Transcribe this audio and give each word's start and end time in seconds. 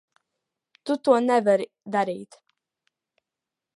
Tu 0.89 0.95
to 1.09 1.17
nevari 1.27 1.67
darīt. 1.97 2.41